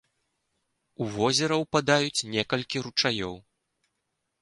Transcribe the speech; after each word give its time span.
У 1.03 1.09
возера 1.17 1.55
ўпадаюць 1.65 2.25
некалькі 2.35 2.77
ручаёў. 2.89 3.41